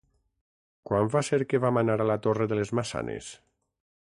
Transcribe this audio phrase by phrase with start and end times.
[0.91, 3.31] Quan va ser que vam anar a la Torre de les Maçanes?